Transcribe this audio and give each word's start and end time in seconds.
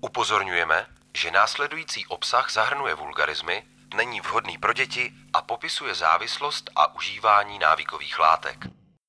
Upozorňujeme, 0.00 0.86
že 1.16 1.30
následující 1.30 2.06
obsah 2.06 2.52
zahrnuje 2.52 2.94
vulgarizmy, 2.94 3.62
není 3.96 4.20
vhodný 4.20 4.58
pro 4.58 4.72
děti 4.72 5.12
a 5.32 5.42
popisuje 5.42 5.94
závislost 5.94 6.70
a 6.76 6.94
užívání 6.94 7.58
návykových 7.58 8.18
látek. 8.18 8.66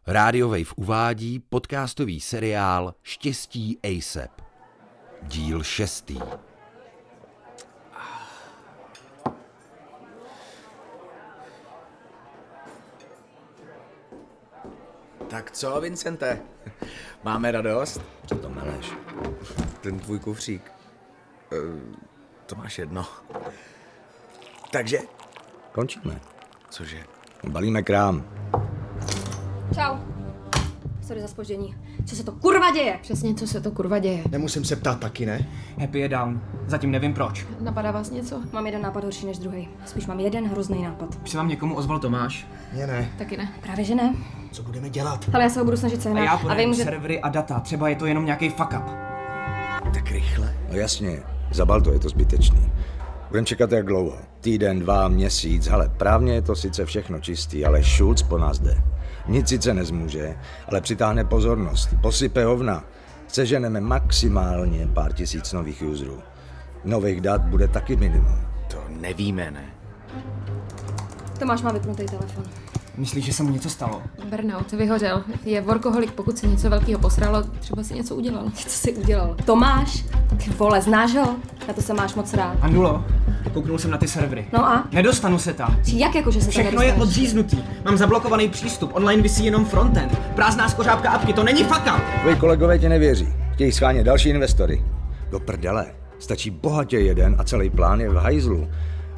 Radio 0.08 0.50
Wave 0.50 0.74
uvádí 0.76 1.40
podcastový 1.40 2.22
seriál 2.22 2.94
Štěstí 3.04 3.80
ASAP. 3.84 4.42
Díl 5.22 5.64
šestý. 5.64 6.20
Tak 15.30 15.52
co, 15.52 15.82
Vincente? 15.82 16.42
Máme 17.24 17.52
radost? 17.52 18.02
Co 18.28 18.36
to 18.36 18.50
meleš? 18.50 18.92
Ten 19.82 20.00
tvůj 20.00 20.20
kufřík. 20.20 20.81
Eh, 21.54 21.82
to 22.46 22.56
máš 22.56 22.78
jedno. 22.80 23.06
Takže, 24.72 24.98
Končíme. 25.72 26.20
cože? 26.70 27.04
Balíme 27.50 27.84
krám. 27.84 28.24
Čau. 29.76 29.96
Sorry 31.02 31.22
za 31.22 31.28
spoždění. 31.28 31.76
Co 32.06 32.16
se 32.16 32.24
to 32.24 32.32
kurva 32.32 32.72
děje? 32.72 33.00
Přesně, 33.02 33.34
co 33.36 33.48
se 33.48 33.62
to 33.62 33.72
kurva 33.72 34.00
děje. 34.00 34.24
Nemusím 34.32 34.66
se 34.66 34.76
ptát 34.76 35.00
taky, 35.00 35.26
ne? 35.26 35.48
Happy 35.80 36.00
je 36.00 36.10
down. 36.10 36.42
Zatím 36.68 36.92
nevím 36.92 37.14
proč. 37.14 37.46
Napadá 37.60 37.92
vás 37.92 38.10
něco? 38.10 38.42
Mám 38.52 38.66
jeden 38.66 38.82
nápad 38.82 39.04
horší 39.04 39.26
než 39.26 39.38
druhý. 39.40 39.70
Spíš 39.86 40.08
mám 40.08 40.20
jeden 40.20 40.48
hrozný 40.48 40.84
nápad. 40.84 41.18
Už 41.24 41.30
se 41.30 41.38
vám 41.38 41.48
někomu 41.48 41.76
ozval 41.76 42.00
Tomáš. 42.00 42.48
Mně 42.74 42.88
ne. 42.88 43.12
Taky 43.18 43.38
ne. 43.38 43.54
Právě 43.62 43.86
že 43.86 43.96
ne. 43.96 44.16
Co 44.52 44.64
budeme 44.64 44.90
dělat? 44.90 45.26
Ale 45.34 45.44
já 45.44 45.50
se 45.50 45.60
ho 45.60 45.66
budu 45.66 45.78
snažit 45.78 45.98
A 45.98 46.02
sehnat. 46.02 46.24
já 46.26 46.32
a 46.32 46.38
podám 46.38 46.58
můžete... 46.58 46.84
servery 46.92 47.22
a 47.22 47.30
data. 47.30 47.60
Třeba 47.60 47.90
je 47.90 47.96
to 47.96 48.06
jenom 48.06 48.26
nějaký 48.26 48.50
fuck 48.50 48.74
up. 48.78 48.86
Tak 49.94 50.12
rychle. 50.12 50.56
No 50.70 50.76
jasně, 50.78 51.24
zabal 51.52 51.82
to, 51.82 51.94
je 51.94 52.00
to 52.00 52.10
zbytečný. 52.10 52.72
Budeme 53.30 53.46
čekat 53.46 53.72
jak 53.72 53.86
dlouho? 53.86 54.18
Týden, 54.42 54.80
dva, 54.80 55.08
měsíc, 55.08 55.68
ale 55.68 55.90
právně 55.98 56.34
je 56.34 56.42
to 56.42 56.56
sice 56.56 56.86
všechno 56.86 57.20
čistý, 57.20 57.66
ale 57.66 57.84
Schulz 57.84 58.24
po 58.24 58.38
nás 58.38 58.60
jde. 58.60 58.84
Nic 59.28 59.50
sice 59.50 59.74
nezmůže, 59.74 60.36
ale 60.68 60.82
přitáhne 60.82 61.26
pozornost, 61.26 61.90
posype 62.02 62.46
hovna. 62.46 62.84
Seženeme 63.28 63.82
maximálně 63.82 64.88
pár 64.88 65.14
tisíc 65.14 65.54
nových 65.54 65.82
userů. 65.82 66.20
Nových 66.86 67.22
dat 67.22 67.42
bude 67.42 67.68
taky 67.68 67.96
minimum. 67.96 68.42
To 68.68 68.84
nevíme, 68.90 69.52
ne? 69.52 69.66
Tomáš 71.40 71.62
má 71.62 71.72
vypnutý 71.72 72.06
telefon. 72.06 72.44
Myslíš, 72.98 73.26
že 73.26 73.34
se 73.34 73.44
mu 73.44 73.50
něco 73.50 73.70
stalo? 73.70 74.02
Burnout, 74.30 74.72
vyhořel. 74.72 75.24
Je 75.46 75.62
workoholik, 75.62 76.12
pokud 76.12 76.38
si 76.38 76.48
něco 76.48 76.70
velkého 76.70 77.00
posralo, 77.00 77.44
třeba 77.60 77.84
si 77.84 77.94
něco 77.94 78.16
udělal. 78.16 78.44
Co 78.56 78.70
jsi 78.70 78.94
udělal? 78.94 79.36
Tomáš? 79.46 80.06
Ty 80.44 80.50
vole, 80.50 80.82
znáš 80.82 81.16
ho? 81.16 81.36
Na 81.68 81.74
to 81.74 81.82
se 81.82 81.94
máš 81.94 82.16
moc 82.16 82.34
rád. 82.34 82.58
Andulo, 82.62 83.06
kouknul 83.54 83.80
jsem 83.80 83.92
na 83.92 83.98
ty 83.98 84.08
servery. 84.08 84.46
No 84.54 84.66
a? 84.66 84.88
Nedostanu 84.92 85.40
se 85.40 85.54
tam. 85.54 85.78
Jak 85.94 86.16
jako, 86.16 86.32
že 86.32 86.40
se 86.42 86.46
tam 86.46 86.52
Všechno 86.52 86.82
je 86.82 86.94
odříznutý. 86.94 87.64
Mám 87.86 87.98
zablokovaný 87.98 88.50
přístup. 88.50 88.96
Online 88.96 89.24
vysí 89.24 89.46
jenom 89.46 89.66
frontend. 89.66 90.20
Prázdná 90.36 90.70
skořápka 90.70 91.10
apky, 91.10 91.34
to 91.34 91.44
není 91.44 91.64
up. 91.64 91.72
Tvoji 92.22 92.36
kolegové 92.36 92.80
tě 92.80 92.90
nevěří. 92.90 93.28
Chtějí 93.54 93.72
schánět 93.72 94.06
další 94.06 94.30
investory. 94.30 94.86
Do 95.32 95.40
prdele. 95.40 95.86
Stačí 96.20 96.50
bohatě 96.50 97.00
jeden 97.00 97.36
a 97.40 97.44
celý 97.44 97.70
plán 97.70 98.02
je 98.02 98.10
v 98.10 98.16
hajzlu. 98.16 98.68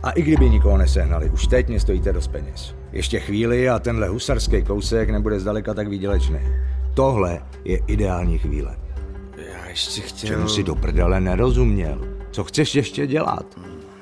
A 0.04 0.12
i 0.12 0.22
kdyby 0.22 0.50
nikoho 0.50 0.78
nesehnali, 0.78 1.30
už 1.30 1.48
teď 1.48 1.68
mě 1.68 1.80
stojíte 1.80 2.14
dost 2.14 2.28
peněz. 2.28 2.76
Ještě 2.92 3.20
chvíli 3.20 3.70
a 3.70 3.80
tenhle 3.80 4.08
husarský 4.08 4.62
kousek 4.62 5.10
nebude 5.10 5.40
zdaleka 5.40 5.74
tak 5.74 5.88
výdělečný. 5.88 6.40
Tohle 6.94 7.42
je 7.66 7.80
ideální 7.88 8.38
chvíle. 8.38 8.76
Já 9.54 9.70
ještě 9.70 10.02
chtěl... 10.02 10.30
Čemu 10.30 10.48
si 10.48 10.64
do 10.64 10.76
prdele 10.76 11.22
nerozuměl? 11.22 12.08
Co 12.32 12.44
chceš 12.44 12.76
ještě 12.76 13.08
dělat? 13.08 13.46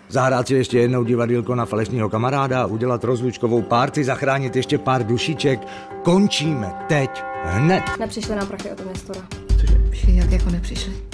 Zahrát 0.10 0.48
si 0.48 0.54
ještě 0.54 0.80
jednou 0.80 1.04
divadýlko 1.04 1.56
na 1.56 1.66
falešního 1.66 2.10
kamaráda, 2.10 2.66
udělat 2.66 3.04
rozlučkovou 3.04 3.62
párty, 3.62 4.04
zachránit 4.04 4.56
ještě 4.56 4.78
pár 4.78 5.06
dušiček. 5.06 5.68
Končíme 6.04 6.74
teď, 6.88 7.24
hned. 7.44 7.84
Nepřišly 8.00 8.36
nám 8.36 8.48
prachy 8.48 8.72
od 8.72 8.80
investora. 8.80 9.22
Jak 10.08 10.32
jako 10.32 10.50
nepřišli? 10.50 11.11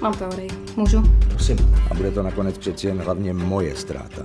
Mám 0.00 0.14
teorii. 0.14 0.48
Můžu? 0.76 1.02
Prosím. 1.28 1.56
A 1.90 1.94
bude 1.94 2.10
to 2.10 2.22
nakonec 2.22 2.58
přeci 2.58 2.86
jen 2.86 2.98
hlavně 2.98 3.32
moje 3.32 3.76
ztráta. 3.76 4.22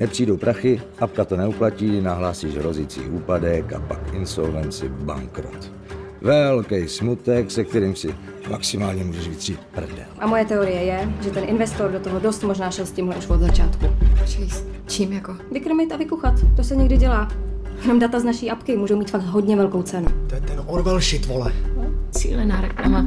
Nepřijdou 0.00 0.36
prachy, 0.36 0.82
apka 0.98 1.24
to 1.24 1.36
neuplatí, 1.36 2.00
nahlásíš 2.00 2.54
hrozící 2.54 3.00
úpadek 3.00 3.72
a 3.72 3.80
pak 3.80 4.14
insolvenci 4.14 4.88
bankrot. 4.88 5.72
Velký 6.20 6.88
smutek, 6.88 7.50
se 7.50 7.64
kterým 7.64 7.96
si 7.96 8.14
maximálně 8.50 9.04
můžeš 9.04 9.28
vytřít 9.28 9.60
prdel. 9.70 10.06
A 10.18 10.26
moje 10.26 10.44
teorie 10.44 10.82
je, 10.84 11.12
že 11.20 11.30
ten 11.30 11.44
investor 11.46 11.90
do 11.92 12.00
toho 12.00 12.18
dost 12.20 12.42
možná 12.42 12.70
šel 12.70 12.86
s 12.86 12.92
tímhle 12.92 13.16
už 13.16 13.26
od 13.28 13.40
začátku. 13.40 13.86
Počkej, 14.20 14.50
s 14.50 14.64
čím 14.86 15.12
jako? 15.12 15.36
Vykrmit 15.52 15.92
a 15.92 15.96
vykuchat. 15.96 16.34
To 16.56 16.64
se 16.64 16.76
někdy 16.76 16.96
dělá. 16.96 17.28
Jenom 17.82 17.98
data 17.98 18.20
z 18.20 18.24
naší 18.24 18.50
apky 18.50 18.76
můžou 18.76 18.96
mít 18.98 19.10
fakt 19.10 19.22
hodně 19.22 19.56
velkou 19.56 19.82
cenu. 19.82 20.06
To 20.26 20.34
je 20.34 20.40
ten 20.40 20.62
Orwell 20.66 21.00
shit, 21.00 21.26
vole. 21.26 21.52
Cílená 22.10 22.60
reklama. 22.60 23.06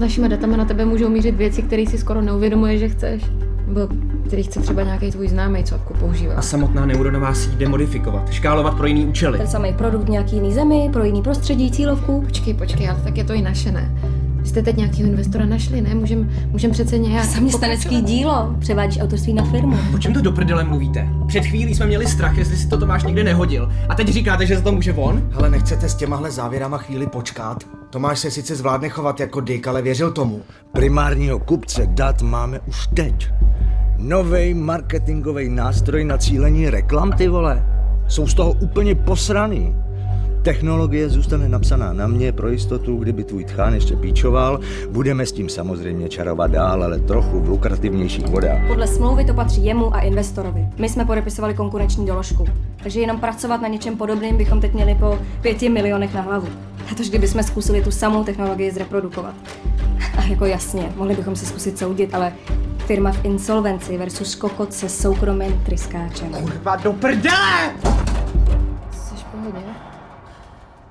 Našimi 0.00 0.28
datama 0.28 0.56
na 0.56 0.64
tebe 0.64 0.84
můžou 0.84 1.08
mířit 1.08 1.36
věci, 1.36 1.62
které 1.62 1.84
si 1.86 1.98
skoro 1.98 2.20
neuvědomuješ, 2.20 2.80
že 2.80 2.88
chceš. 2.88 3.24
Nebo 3.66 3.88
který 4.26 4.42
chce 4.42 4.60
třeba 4.60 4.82
nějaký 4.82 5.10
tvůj 5.10 5.28
známý, 5.28 5.64
co 5.64 5.74
apku 5.74 5.94
používá. 5.94 6.34
A 6.34 6.42
samotná 6.42 6.86
neuronová 6.86 7.34
síť 7.34 7.52
jde 7.52 7.68
modifikovat, 7.68 8.32
škálovat 8.32 8.76
pro 8.76 8.86
jiný 8.86 9.06
účely. 9.06 9.38
Ten 9.38 9.46
samý 9.46 9.72
produkt 9.72 10.08
nějaký 10.08 10.36
jiný 10.36 10.52
zemi, 10.52 10.90
pro 10.92 11.04
jiný 11.04 11.22
prostředí, 11.22 11.70
cílovku. 11.70 12.22
Počkej, 12.26 12.54
počkej, 12.54 12.88
ale 12.88 13.00
tak 13.04 13.16
je 13.16 13.24
to 13.24 13.32
i 13.32 13.42
naše, 13.42 13.72
ne? 13.72 13.94
Vy 14.42 14.48
jste 14.48 14.62
teď 14.62 14.76
nějakého 14.76 15.08
investora 15.08 15.46
našli, 15.46 15.80
ne? 15.80 15.94
Můžem, 15.94 16.30
můžem 16.50 16.70
přece 16.70 16.98
nějak... 16.98 17.24
Zaměstnanecký 17.24 18.00
dílo. 18.02 18.56
Převádíš 18.58 19.02
autorství 19.02 19.32
na 19.32 19.44
firmu. 19.44 19.78
O 19.94 19.98
čem 19.98 20.12
to 20.12 20.20
do 20.20 20.32
prdele 20.32 20.64
mluvíte? 20.64 21.08
Před 21.26 21.44
chvílí 21.44 21.74
jsme 21.74 21.86
měli 21.86 22.06
strach, 22.06 22.38
jestli 22.38 22.56
si 22.56 22.68
to 22.68 22.78
Tomáš 22.78 23.04
někde 23.04 23.24
nehodil. 23.24 23.72
A 23.88 23.94
teď 23.94 24.08
říkáte, 24.08 24.46
že 24.46 24.56
za 24.56 24.62
to 24.62 24.72
může 24.72 24.92
on? 24.92 25.22
Hele, 25.32 25.50
nechcete 25.50 25.88
s 25.88 25.94
těmahle 25.94 26.30
závěrama 26.30 26.78
chvíli 26.78 27.06
počkat? 27.06 27.64
Tomáš 27.90 28.18
se 28.18 28.30
sice 28.30 28.56
zvládne 28.56 28.88
chovat 28.88 29.20
jako 29.20 29.40
dick, 29.40 29.66
ale 29.66 29.82
věřil 29.82 30.12
tomu. 30.12 30.42
Primárního 30.72 31.38
kupce 31.38 31.86
dat 31.86 32.22
máme 32.22 32.60
už 32.60 32.86
teď. 32.86 33.30
Nový 33.98 34.54
marketingový 34.54 35.48
nástroj 35.48 36.04
na 36.04 36.18
cílení 36.18 36.70
reklam, 36.70 37.12
ty 37.12 37.28
vole. 37.28 37.66
Jsou 38.08 38.26
z 38.26 38.34
toho 38.34 38.52
úplně 38.52 38.94
posraný. 38.94 39.76
Technologie 40.42 41.08
zůstane 41.08 41.48
napsaná 41.48 41.92
na 41.92 42.06
mě 42.06 42.32
pro 42.32 42.48
jistotu, 42.48 42.96
kdyby 42.96 43.24
tvůj 43.24 43.44
tchán 43.44 43.74
ještě 43.74 43.96
píčoval. 43.96 44.60
Budeme 44.90 45.26
s 45.26 45.32
tím 45.32 45.48
samozřejmě 45.48 46.08
čarovat 46.08 46.50
dál, 46.50 46.84
ale 46.84 46.98
trochu 46.98 47.40
v 47.40 47.48
lukrativnějších 47.48 48.26
vodách. 48.26 48.66
Podle 48.66 48.86
smlouvy 48.86 49.24
to 49.24 49.34
patří 49.34 49.64
jemu 49.64 49.94
a 49.94 50.00
investorovi. 50.00 50.66
My 50.78 50.88
jsme 50.88 51.04
podepisovali 51.04 51.54
konkurenční 51.54 52.06
doložku. 52.06 52.46
Takže 52.82 53.00
jenom 53.00 53.20
pracovat 53.20 53.62
na 53.62 53.68
něčem 53.68 53.96
podobným 53.96 54.36
bychom 54.36 54.60
teď 54.60 54.74
měli 54.74 54.94
po 54.94 55.18
pěti 55.40 55.68
milionech 55.68 56.14
na 56.14 56.20
hlavu. 56.20 56.48
A 56.92 56.94
tož 56.94 57.08
kdybychom 57.08 57.42
zkusili 57.42 57.82
tu 57.82 57.90
samou 57.90 58.24
technologii 58.24 58.70
zreprodukovat. 58.70 59.34
A 60.18 60.22
jako 60.22 60.44
jasně, 60.46 60.92
mohli 60.96 61.14
bychom 61.14 61.36
se 61.36 61.46
zkusit 61.46 61.78
soudit, 61.78 62.14
ale 62.14 62.32
firma 62.78 63.12
v 63.12 63.24
insolvenci 63.24 63.98
versus 63.98 64.34
kokot 64.34 64.72
se 64.72 64.88
soukromým 64.88 65.60
tryskáčem. 65.66 66.28
Kurva, 66.28 66.76
do 66.76 66.92
prdele! 66.92 67.89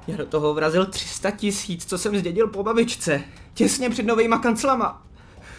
Já 0.10 0.18
do 0.18 0.26
toho 0.26 0.54
vrazil 0.54 0.86
300 0.86 1.32
tisíc, 1.32 1.86
co 1.86 1.98
jsem 1.98 2.18
zdědil 2.18 2.48
po 2.48 2.64
babičce. 2.64 3.24
Těsně 3.54 3.90
před 3.90 4.06
novejma 4.06 4.38
kanclama. 4.38 5.08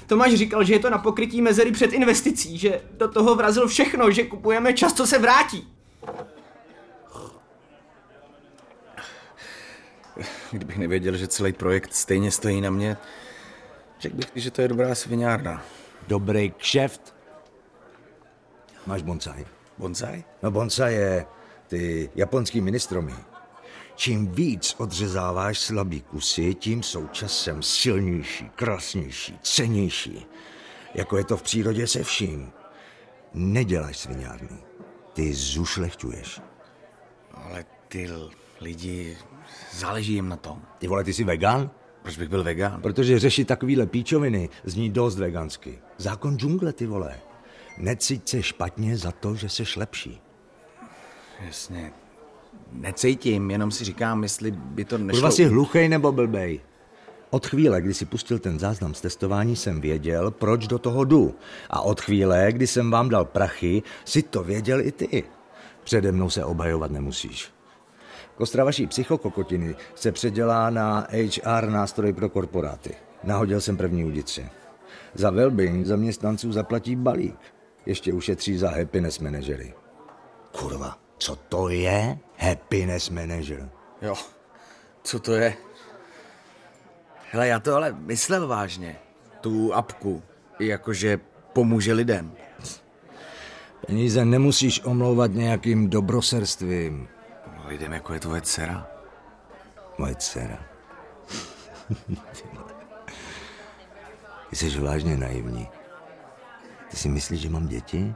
Tomáš 0.07 0.35
říkal, 0.35 0.65
že 0.65 0.73
je 0.73 0.79
to 0.79 0.91
na 0.91 0.99
pokrytí 0.99 1.43
mezery 1.43 1.73
před 1.73 1.93
investicí, 1.93 2.59
že 2.59 2.81
do 2.93 3.09
toho 3.09 3.35
vrazil 3.35 3.69
všechno, 3.69 4.11
že 4.11 4.25
kupujeme 4.25 4.73
čas, 4.73 4.93
co 4.93 5.07
se 5.07 5.19
vrátí. 5.19 5.73
Kdybych 10.51 10.79
nevěděl, 10.79 11.17
že 11.17 11.29
celý 11.29 11.53
projekt 11.53 11.95
stejně 11.95 12.31
stojí 12.31 12.61
na 12.61 12.71
mě, 12.71 12.97
řekl 14.01 14.17
bych, 14.17 14.31
že 14.35 14.51
to 14.51 14.63
je 14.63 14.69
dobrá 14.69 14.95
sviňárna. 14.95 15.63
Dobrý 16.09 16.51
kšeft. 16.51 17.15
Máš 18.87 19.03
bonsai? 19.03 19.47
Bonsai? 19.79 20.25
No 20.43 20.51
bonsai 20.51 20.95
je 20.95 21.27
ty 21.67 22.11
japonský 22.15 22.61
ministromy. 22.61 23.30
Čím 24.01 24.27
víc 24.27 24.75
odřezáváš 24.79 25.59
slabý 25.59 26.01
kusy, 26.01 26.55
tím 26.55 26.83
jsou 26.83 27.07
časem 27.07 27.63
silnější, 27.63 28.51
krásnější, 28.55 29.39
cenější. 29.43 30.27
Jako 30.95 31.17
je 31.17 31.25
to 31.25 31.37
v 31.37 31.43
přírodě 31.43 31.87
se 31.87 32.05
vším. 32.05 32.53
Neděláš 33.35 33.99
sviňárnu. 33.99 34.59
Ty 35.13 35.35
zušlechťuješ. 35.35 36.41
Ale 37.35 37.65
ty 37.89 38.09
lidi, 38.61 39.19
záleží 39.73 40.13
jim 40.13 40.29
na 40.29 40.37
tom. 40.37 40.63
Ty 40.79 40.89
vole, 40.89 41.05
ty 41.05 41.13
jsi 41.13 41.25
vegan? 41.25 41.71
Proč 42.03 42.19
bych 42.19 42.29
byl 42.29 42.45
vegan? 42.45 42.83
Protože 42.83 43.19
řešit 43.19 43.45
takovýhle 43.45 43.87
píčoviny 43.87 44.49
zní 44.65 44.91
dost 44.91 45.19
vegansky. 45.19 45.79
Zákon 45.97 46.39
džungle, 46.39 46.73
ty 46.73 46.87
vole. 46.87 47.21
Necít 47.79 48.29
se 48.29 48.43
špatně 48.43 48.97
za 48.97 49.13
to, 49.13 49.35
že 49.35 49.49
jsi 49.49 49.65
lepší. 49.77 50.21
Jasně. 51.41 51.93
Necítím, 52.73 53.51
jenom 53.51 53.71
si 53.71 53.85
říkám, 53.85 54.23
jestli 54.23 54.51
by 54.51 54.85
to 54.85 54.99
nešlo... 54.99 55.21
Kurva 55.21 55.31
jsi 55.31 55.45
hluchej 55.45 55.89
nebo 55.89 56.13
blbej? 56.13 56.61
Od 57.31 57.47
chvíle, 57.47 57.81
kdy 57.81 57.95
si 57.95 58.05
pustil 58.05 58.39
ten 58.39 58.59
záznam 58.59 58.95
z 58.95 59.01
testování, 59.01 59.57
jsem 59.57 59.81
věděl, 59.81 60.31
proč 60.31 60.67
do 60.67 60.79
toho 60.79 61.05
jdu. 61.05 61.35
A 61.71 61.81
od 61.81 62.01
chvíle, 62.01 62.53
kdy 62.53 62.67
jsem 62.67 62.91
vám 62.91 63.09
dal 63.09 63.25
prachy, 63.25 63.83
si 64.05 64.23
to 64.23 64.43
věděl 64.43 64.81
i 64.81 64.93
ty. 64.93 65.25
Přede 65.85 66.13
mnou 66.13 66.31
se 66.31 66.45
obhajovat 66.45 66.91
nemusíš. 66.91 67.51
Kostra 68.37 68.65
vaší 68.65 68.87
psychokokotiny 68.87 69.75
se 69.95 70.13
předělá 70.13 70.71
na 70.71 71.07
HR 71.11 71.69
nástroj 71.69 72.13
pro 72.13 72.29
korporáty. 72.29 72.95
Nahodil 73.25 73.61
jsem 73.61 73.77
první 73.77 74.05
udici. 74.05 74.49
Za 75.15 75.31
wellbeing 75.31 75.87
zaměstnanců 75.87 76.53
zaplatí 76.53 76.97
balík. 76.97 77.39
Ještě 77.87 78.13
ušetří 78.13 78.59
za 78.59 78.71
happiness 78.71 79.19
managery. 79.19 79.75
Kurva, 80.53 80.99
co 81.19 81.37
to 81.37 81.69
je 81.69 82.19
happiness 82.41 83.11
manager? 83.11 83.71
Jo, 84.03 84.15
co 85.03 85.19
to 85.19 85.33
je? 85.33 85.57
Hele, 87.33 87.49
já 87.49 87.61
to 87.61 87.75
ale 87.77 87.93
myslel 87.93 88.49
vážně. 88.49 88.97
Tu 89.41 89.75
apku. 89.75 90.23
Jakože 90.59 91.21
pomůže 91.53 91.93
lidem. 91.93 92.33
Peníze 93.87 94.25
nemusíš 94.25 94.85
omlouvat 94.85 95.31
nějakým 95.33 95.91
dobroserstvím. 95.91 97.09
Lidem 97.65 97.93
jako 97.93 98.15
je 98.15 98.21
tvoje 98.21 98.41
dcera. 98.41 98.87
Moje 99.99 100.15
dcera. 100.15 100.59
Ty 104.51 104.57
jsi 104.57 104.81
vážně 104.81 105.17
naivní. 105.17 105.69
Ty 106.91 106.97
si 106.97 107.09
myslíš, 107.09 107.41
že 107.41 107.49
mám 107.51 107.69
děti? 107.69 108.15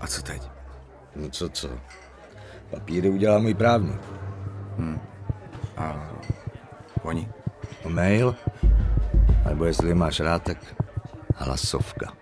A 0.00 0.06
co 0.06 0.22
teď? 0.22 0.61
No 1.16 1.28
co, 1.28 1.48
co? 1.48 1.68
Papíry 2.70 3.08
udělá 3.10 3.38
můj 3.38 3.54
právník. 3.54 4.00
A 5.76 6.10
oni? 7.02 7.28
No 7.84 7.90
mail? 7.90 8.36
Nebo 9.48 9.64
jestli 9.64 9.88
je 9.88 9.94
máš 9.94 10.20
rád, 10.20 10.42
tak 10.42 10.58
hlasovka. 11.34 12.12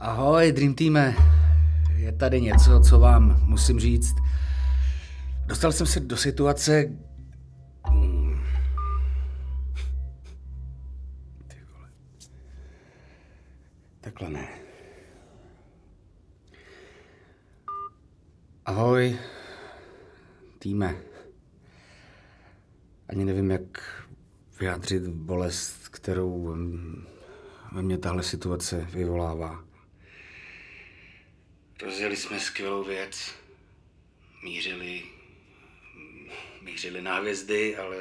Ahoj, 0.00 0.52
Dream 0.52 0.74
Teame. 0.74 1.33
Tady 2.16 2.40
něco, 2.40 2.80
co 2.80 2.98
vám 2.98 3.40
musím 3.44 3.80
říct. 3.80 4.14
Dostal 5.46 5.72
jsem 5.72 5.86
se 5.86 6.00
do 6.00 6.16
situace... 6.16 6.90
Hmm. 7.84 8.40
Ty 11.48 11.56
vole. 11.72 11.88
Takhle 14.00 14.30
ne. 14.30 14.48
Ahoj, 18.66 19.18
týme. 20.58 20.96
Ani 23.08 23.24
nevím, 23.24 23.50
jak 23.50 23.82
vyjádřit 24.60 25.02
bolest, 25.08 25.88
kterou 25.88 26.54
mm, 26.54 27.06
ve 27.72 27.82
mně 27.82 27.98
tahle 27.98 28.22
situace 28.22 28.88
vyvolává. 28.92 29.73
Rozjeli 31.84 32.16
jsme 32.16 32.40
skvělou 32.40 32.84
věc. 32.84 33.34
Mířili, 34.42 35.02
mířili 36.60 37.02
na 37.02 37.16
hvězdy, 37.16 37.76
ale 37.76 37.96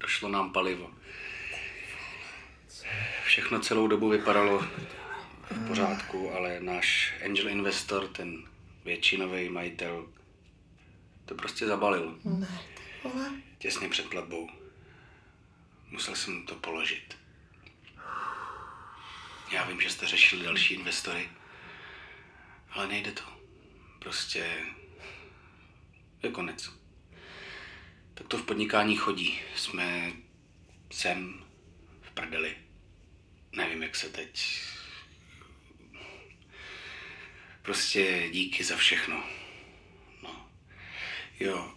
došlo 0.00 0.28
nám 0.28 0.52
palivo. 0.52 0.90
Všechno 3.24 3.60
celou 3.60 3.86
dobu 3.86 4.08
vypadalo 4.08 4.66
v 5.50 5.68
pořádku, 5.68 6.32
ale 6.32 6.60
náš 6.60 7.14
angel 7.24 7.48
investor, 7.48 8.08
ten 8.08 8.44
většinový 8.84 9.48
majitel, 9.48 10.08
to 11.24 11.34
prostě 11.34 11.66
zabalil. 11.66 12.18
Ne. 12.24 12.48
Těsně 13.58 13.88
před 13.88 14.08
platbou. 14.08 14.50
Musel 15.90 16.14
jsem 16.14 16.46
to 16.46 16.54
položit. 16.54 17.18
Já 19.52 19.64
vím, 19.64 19.80
že 19.80 19.90
jste 19.90 20.06
řešili 20.06 20.44
další 20.44 20.74
investory, 20.74 21.28
ale 22.70 22.88
nejde 22.88 23.12
to. 23.12 23.22
Prostě 23.98 24.64
je 26.22 26.30
konec. 26.30 26.70
Tak 28.14 28.28
to 28.28 28.38
v 28.38 28.42
podnikání 28.42 28.96
chodí. 28.96 29.40
Jsme 29.56 30.12
sem 30.90 31.44
v 32.00 32.10
prdeli. 32.10 32.56
Nevím, 33.52 33.82
jak 33.82 33.96
se 33.96 34.08
teď... 34.08 34.60
Prostě 37.62 38.28
díky 38.32 38.64
za 38.64 38.76
všechno. 38.76 39.24
No. 40.22 40.50
Jo, 41.40 41.74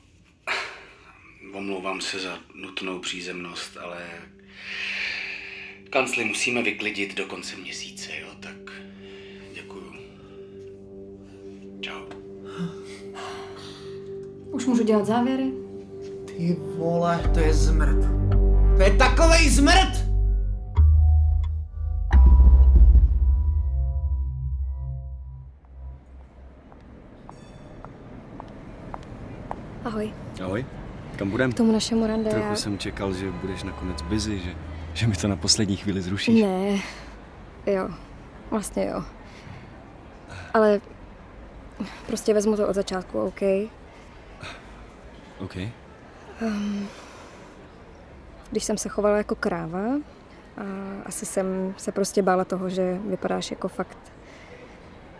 omlouvám 1.54 2.01
se 2.01 2.19
za 2.19 2.39
nutnou 2.54 3.00
přízemnost, 3.00 3.78
ale 3.78 4.22
kancli 5.89 6.25
musíme 6.25 6.62
vyklidit 6.62 7.16
do 7.16 7.25
konce 7.25 7.56
měsíce, 7.56 8.19
jo, 8.19 8.36
tak 8.36 8.62
Už 14.63 14.68
můžu 14.68 14.83
dělat 14.83 15.06
závěry? 15.06 15.51
Ty 16.25 16.57
vole, 16.77 17.19
to 17.33 17.39
je 17.39 17.54
zmrt. 17.54 18.00
To 18.77 18.83
je 18.83 18.92
takovej 18.98 19.50
zmrt! 19.50 20.06
Ahoj. 29.86 30.13
Ahoj, 30.44 30.65
kam 31.15 31.30
budem? 31.30 31.51
K 31.51 31.56
tomu 31.57 31.71
našemu 31.71 32.07
rande 32.07 32.30
Trochu 32.30 32.48
já... 32.48 32.56
jsem 32.56 32.77
čekal, 32.77 33.13
že 33.13 33.31
budeš 33.31 33.63
nakonec 33.63 34.01
busy, 34.01 34.39
že, 34.39 34.56
že 34.94 35.07
mi 35.07 35.15
to 35.15 35.27
na 35.27 35.36
poslední 35.36 35.75
chvíli 35.75 36.01
zrušíš. 36.01 36.42
Ne, 36.42 36.80
jo, 37.65 37.89
vlastně 38.51 38.86
jo. 38.86 39.04
Ale 40.54 40.81
prostě 42.07 42.33
vezmu 42.33 42.57
to 42.57 42.68
od 42.68 42.75
začátku, 42.75 43.19
OK? 43.19 43.42
OK. 45.40 45.58
Když 48.52 48.64
jsem 48.64 48.78
se 48.78 48.90
chovala 48.90 49.18
jako 49.18 49.36
kráva, 49.36 49.84
a 50.58 50.64
asi 51.06 51.26
jsem 51.26 51.74
se 51.78 51.92
prostě 51.92 52.22
bála 52.22 52.46
toho, 52.46 52.70
že 52.70 53.00
vypadáš 53.10 53.52
jako 53.52 53.68
fakt 53.68 53.98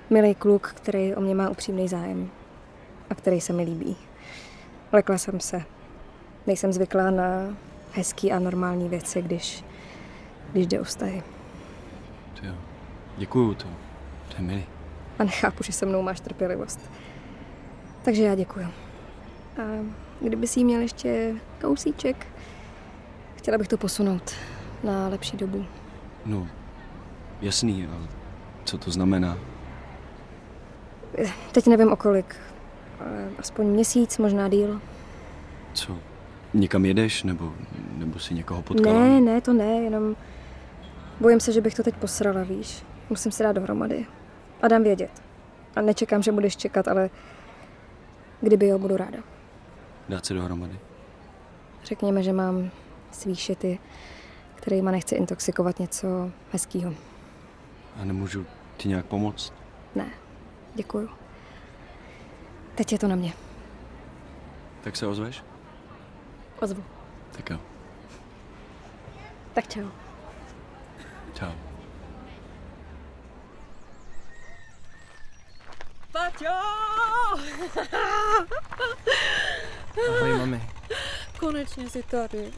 milý 0.10 0.36
kluk, 0.36 0.74
který 0.76 1.16
o 1.16 1.22
mě 1.22 1.36
má 1.36 1.50
upřímný 1.50 1.88
zájem 1.88 2.30
a 3.10 3.16
který 3.16 3.42
se 3.42 3.54
mi 3.54 3.64
líbí. 3.64 3.98
Lekla 4.92 5.18
jsem 5.18 5.40
se. 5.40 5.64
Nejsem 6.48 6.74
zvyklá 6.74 7.12
na 7.12 7.58
hezký 7.92 8.32
a 8.32 8.40
normální 8.40 8.90
věci, 8.90 9.22
když, 9.22 9.64
když 10.52 10.68
jde 10.68 10.80
o 10.80 10.84
vztahy. 10.84 11.24
Jo. 12.44 12.54
Děkuju, 13.18 13.54
to, 13.54 13.68
to 14.28 14.36
je 14.38 14.42
milý. 14.42 14.66
A 15.20 15.24
nechápu, 15.24 15.64
že 15.64 15.72
se 15.72 15.86
mnou 15.86 16.02
máš 16.02 16.20
trpělivost. 16.20 16.80
Takže 18.04 18.24
já 18.24 18.36
děkuju. 18.36 18.68
A 19.58 19.62
kdyby 20.22 20.48
si 20.48 20.60
jí 20.60 20.66
měl 20.66 20.82
ještě 20.82 21.36
kousíček, 21.62 22.28
chtěla 23.36 23.58
bych 23.58 23.68
to 23.68 23.78
posunout 23.78 24.32
na 24.84 25.08
lepší 25.08 25.38
dobu. 25.38 25.66
No, 26.26 26.48
jasný, 27.42 27.88
ale 27.88 28.08
co 28.66 28.78
to 28.78 28.92
znamená? 28.92 29.38
Teď 31.52 31.68
nevím 31.68 31.92
o 31.92 31.96
kolik. 31.96 32.36
Aspoň 33.40 33.66
měsíc, 33.66 34.18
možná 34.18 34.50
díl. 34.50 34.82
Co? 35.74 35.98
Někam 36.54 36.86
jedeš, 36.86 37.24
nebo, 37.24 37.54
nebo 37.98 38.20
si 38.20 38.34
někoho 38.34 38.62
potkala? 38.62 39.00
Ne, 39.00 39.22
ne, 39.22 39.42
to 39.42 39.54
ne, 39.54 39.66
jenom 39.66 40.16
bojím 41.20 41.40
se, 41.40 41.52
že 41.52 41.62
bych 41.62 41.76
to 41.76 41.84
teď 41.84 41.96
posrala, 41.96 42.44
víš. 42.44 42.84
Musím 43.10 43.32
se 43.32 43.44
dát 43.44 43.52
dohromady. 43.52 44.06
A 44.62 44.68
dám 44.68 44.84
vědět. 44.84 45.12
A 45.76 45.82
nečekám, 45.82 46.24
že 46.24 46.32
budeš 46.32 46.58
čekat, 46.58 46.88
ale 46.88 47.10
kdyby 48.42 48.68
jo, 48.68 48.80
budu 48.80 48.98
ráda. 48.98 49.18
Dát 50.10 50.26
se 50.26 50.34
dohromady. 50.34 50.80
Řekněme, 51.84 52.24
že 52.24 52.34
mám 52.34 52.72
svý 53.12 53.36
šity, 53.36 53.80
kterýma 54.56 54.92
nechci 54.92 55.16
intoxikovat 55.16 55.80
něco 55.80 56.32
hezkýho. 56.52 56.94
A 58.02 58.06
nemůžu 58.06 58.46
ti 58.78 58.90
nějak 58.90 59.06
pomoct? 59.06 59.54
Ne, 59.96 60.10
děkuju. 60.76 61.10
Teď 62.76 62.92
je 62.92 63.00
to 63.00 63.08
na 63.08 63.16
mě. 63.16 63.34
Tak 64.84 64.96
se 64.96 65.08
ozveš? 65.08 65.44
Ozvu. 66.60 66.84
Tak 67.32 67.50
jo. 67.50 67.60
Tak 69.54 69.68
čau. 69.68 69.90
Čau. 71.34 71.52
Paťo! 76.12 76.54
Ahoj, 80.10 80.34
mami. 80.38 80.70
Konečně 81.40 81.90
jsi 81.90 82.04
tady. 82.04 82.52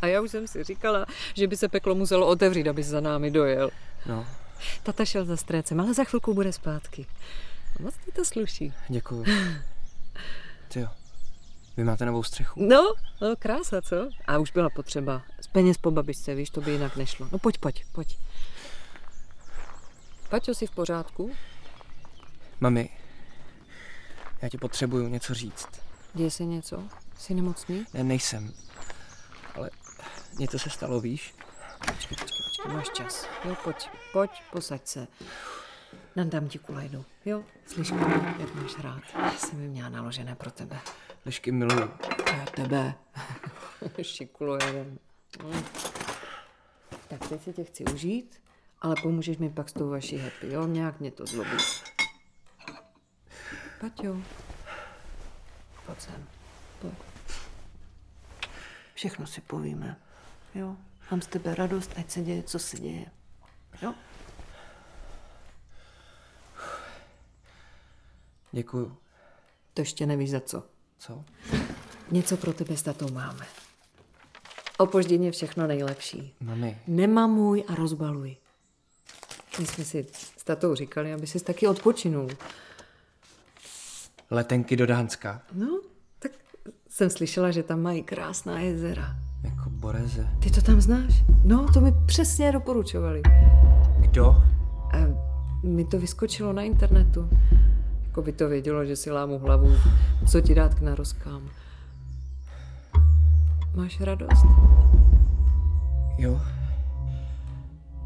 A 0.00 0.06
já 0.06 0.20
už 0.20 0.30
jsem 0.30 0.46
si 0.48 0.64
říkala, 0.64 1.06
že 1.34 1.46
by 1.46 1.56
se 1.56 1.68
peklo 1.68 1.94
muselo 1.94 2.26
otevřít, 2.26 2.68
aby 2.68 2.82
za 2.82 3.00
námi 3.00 3.30
dojel. 3.30 3.70
No, 4.06 4.26
Tata 4.82 5.04
šel 5.04 5.24
za 5.24 5.36
strécem, 5.36 5.80
ale 5.80 5.94
za 5.94 6.04
chvilku 6.04 6.34
bude 6.34 6.52
zpátky. 6.52 7.06
Moc 7.80 7.94
ti 8.04 8.12
to 8.12 8.24
sluší. 8.24 8.72
děkuju. 8.88 9.24
Ty 10.68 10.80
jo. 10.80 10.88
Vy 11.76 11.84
máte 11.84 12.06
novou 12.06 12.22
střechu? 12.22 12.66
No, 12.68 12.94
no, 13.20 13.34
krása, 13.38 13.82
co? 13.82 14.08
A 14.26 14.38
už 14.38 14.50
byla 14.52 14.70
potřeba. 14.70 15.22
Z 15.40 15.46
peněz 15.46 15.78
po 15.78 15.90
babičce, 15.90 16.34
víš, 16.34 16.50
to 16.50 16.60
by 16.60 16.70
jinak 16.70 16.96
nešlo. 16.96 17.28
No 17.32 17.38
pojď, 17.38 17.58
pojď, 17.58 17.84
pojď. 17.92 18.18
Paťo, 20.28 20.54
jsi 20.54 20.66
v 20.66 20.70
pořádku? 20.70 21.32
Mami, 22.60 22.88
já 24.44 24.48
ti 24.48 24.58
potřebuju 24.58 25.08
něco 25.08 25.34
říct. 25.34 25.68
Děje 26.14 26.30
se 26.30 26.44
něco? 26.44 26.82
Jsi 27.18 27.34
nemocný? 27.34 27.86
Ne, 27.94 28.04
nejsem. 28.04 28.52
Ale 29.54 29.70
něco 30.38 30.58
se 30.58 30.70
stalo, 30.70 31.00
víš? 31.00 31.34
Počkej, 31.78 32.16
počkej, 32.18 32.44
počkej, 32.44 32.74
máš 32.74 32.88
čas. 32.88 33.28
Jo, 33.44 33.56
pojď, 33.64 33.88
pojď, 34.12 34.30
posaď 34.52 34.86
se. 34.86 35.06
Nandám 36.16 36.48
ti 36.48 36.58
kulajdu, 36.58 37.04
jo? 37.24 37.42
Slyš, 37.66 37.90
jak 38.38 38.54
máš 38.54 38.78
rád. 38.78 39.02
Jsem 39.38 39.62
ji 39.62 39.68
měla 39.68 39.88
naložené 39.88 40.34
pro 40.34 40.50
tebe. 40.50 40.80
Lišky 41.26 41.52
miluju. 41.52 41.90
A 42.42 42.46
tebe. 42.56 42.94
Šikulo 44.02 44.58
jeden. 44.66 44.98
Mm. 45.44 45.62
Tak 47.08 47.28
teď 47.28 47.44
se 47.44 47.52
tě 47.52 47.64
chci 47.64 47.84
užít, 47.84 48.42
ale 48.80 48.94
pomůžeš 49.02 49.38
mi 49.38 49.50
pak 49.50 49.68
s 49.68 49.72
tou 49.72 49.90
vaší 49.90 50.18
happy, 50.18 50.52
jo? 50.52 50.66
Nějak 50.66 51.00
mě 51.00 51.10
to 51.10 51.26
zlobí. 51.26 51.56
Paťo. 53.80 54.16
Pojď 55.86 56.00
sem. 56.00 56.26
Pojď. 56.80 56.94
Všechno 58.94 59.26
si 59.26 59.40
povíme. 59.40 59.96
Jo? 60.54 60.76
Mám 61.10 61.22
z 61.22 61.26
tebe 61.26 61.54
radost, 61.54 61.90
ať 61.96 62.10
se 62.10 62.22
děje, 62.22 62.42
co 62.42 62.58
se 62.58 62.78
děje. 62.78 63.06
Jo? 63.82 63.94
Děkuju. 68.52 68.96
To 69.74 69.80
ještě 69.80 70.06
nevíš 70.06 70.30
za 70.30 70.40
co. 70.40 70.62
Co? 70.98 71.24
Něco 72.10 72.36
pro 72.36 72.52
tebe 72.52 72.76
s 72.76 72.82
tatou 72.82 73.08
máme. 73.10 73.46
Opožděně 74.78 75.32
všechno 75.32 75.66
nejlepší. 75.66 76.34
Mami, 76.40 76.78
Nemamuj 76.86 77.64
a 77.68 77.74
rozbaluj. 77.74 78.36
My 79.58 79.66
jsme 79.66 79.84
si 79.84 80.06
s 80.36 80.44
tatou 80.44 80.74
říkali, 80.74 81.12
aby 81.12 81.26
si 81.26 81.40
taky 81.44 81.66
odpočinul. 81.66 82.28
Letenky 84.30 84.76
do 84.76 84.86
Dánska. 84.86 85.40
No, 85.52 85.80
tak 86.18 86.32
jsem 86.88 87.10
slyšela, 87.10 87.50
že 87.50 87.62
tam 87.62 87.82
mají 87.82 88.02
krásná 88.02 88.58
jezera. 88.58 89.16
Jako 89.42 89.70
Boreze. 89.70 90.28
Ty 90.40 90.50
to 90.50 90.62
tam 90.62 90.80
znáš? 90.80 91.24
No, 91.44 91.72
to 91.72 91.80
mi 91.80 91.94
přesně 92.06 92.52
doporučovali. 92.52 93.22
Kdo? 94.00 94.44
A 94.92 94.96
mi 95.62 95.84
to 95.84 95.98
vyskočilo 95.98 96.52
na 96.52 96.62
internetu. 96.62 97.28
Jako 98.06 98.22
by 98.22 98.32
to 98.32 98.48
vědělo, 98.48 98.84
že 98.84 98.96
si 98.96 99.10
lámu 99.10 99.38
hlavu, 99.38 99.76
co 100.30 100.40
ti 100.40 100.54
dát 100.54 100.74
k 100.74 100.80
narozkám. 100.80 101.50
Máš 103.74 104.00
radost? 104.00 104.46
Jo. 106.18 106.40